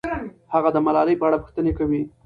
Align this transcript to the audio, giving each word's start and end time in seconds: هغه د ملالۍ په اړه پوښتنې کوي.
هغه 0.53 0.69
د 0.75 0.77
ملالۍ 0.85 1.15
په 1.17 1.25
اړه 1.27 1.41
پوښتنې 1.43 1.71
کوي. 1.77 2.01